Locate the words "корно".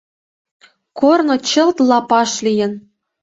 0.99-1.35